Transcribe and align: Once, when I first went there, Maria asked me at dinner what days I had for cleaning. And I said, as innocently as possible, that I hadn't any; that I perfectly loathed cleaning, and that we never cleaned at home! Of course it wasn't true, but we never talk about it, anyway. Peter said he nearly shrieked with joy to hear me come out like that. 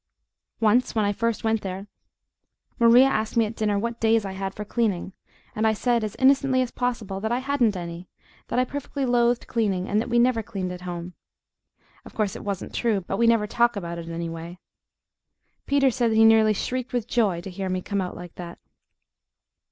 Once, 0.59 0.95
when 0.95 1.05
I 1.05 1.13
first 1.13 1.43
went 1.43 1.61
there, 1.61 1.85
Maria 2.79 3.05
asked 3.05 3.37
me 3.37 3.45
at 3.45 3.55
dinner 3.55 3.77
what 3.77 3.99
days 3.99 4.25
I 4.25 4.31
had 4.31 4.55
for 4.55 4.65
cleaning. 4.65 5.13
And 5.55 5.67
I 5.67 5.73
said, 5.73 6.03
as 6.03 6.15
innocently 6.15 6.63
as 6.63 6.71
possible, 6.71 7.19
that 7.19 7.31
I 7.31 7.37
hadn't 7.37 7.77
any; 7.77 8.09
that 8.47 8.57
I 8.57 8.65
perfectly 8.65 9.05
loathed 9.05 9.45
cleaning, 9.45 9.87
and 9.87 10.01
that 10.01 10.09
we 10.09 10.17
never 10.17 10.41
cleaned 10.41 10.71
at 10.71 10.81
home! 10.89 11.13
Of 12.03 12.15
course 12.15 12.35
it 12.35 12.43
wasn't 12.43 12.73
true, 12.73 13.01
but 13.01 13.17
we 13.17 13.27
never 13.27 13.45
talk 13.45 13.75
about 13.75 13.99
it, 13.99 14.09
anyway. 14.09 14.57
Peter 15.67 15.91
said 15.91 16.13
he 16.13 16.25
nearly 16.25 16.53
shrieked 16.53 16.93
with 16.93 17.05
joy 17.07 17.39
to 17.41 17.51
hear 17.51 17.69
me 17.69 17.83
come 17.83 18.01
out 18.01 18.15
like 18.15 18.33
that. 18.37 18.57